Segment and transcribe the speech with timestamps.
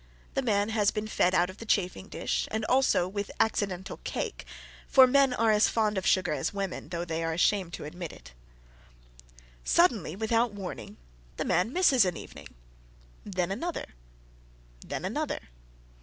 [0.33, 4.45] The man has been fed out of the chafing dish, and also with accidental cake,
[4.87, 8.11] for men are as fond of sugar as women, though they are ashamed to admit
[8.11, 8.33] it.
[9.63, 10.97] Suddenly, without warning,
[11.37, 12.47] the man misses an evening,
[13.27, 13.93] then another,
[14.83, 15.49] then another.